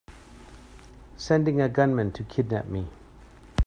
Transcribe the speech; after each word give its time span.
Sending 1.15 1.61
a 1.61 1.69
gunman 1.69 2.11
to 2.13 2.23
kidnap 2.23 2.65
me! 2.65 2.87